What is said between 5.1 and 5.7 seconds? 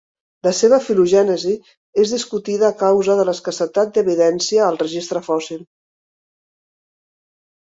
fòssil.